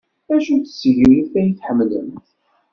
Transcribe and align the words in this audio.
D 0.27 0.29
acu-tt 0.35 0.67
tsegrit 0.77 1.33
ay 1.39 1.49
tḥemmlemt? 1.51 2.27